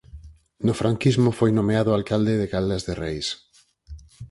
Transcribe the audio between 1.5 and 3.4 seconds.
nomeado alcalde de Caldas de Reis.